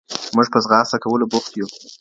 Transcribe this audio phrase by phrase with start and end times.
[0.35, 1.67] موږ په ځغاسته کولو بوخت یو.